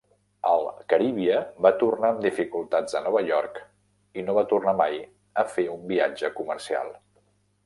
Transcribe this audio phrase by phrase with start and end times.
[0.51, 0.63] El
[0.93, 3.61] "Caribia" va tornar amb dificultats a Nova York
[4.21, 4.99] i no va tornar mai
[5.45, 6.93] a fer un viatge comercial.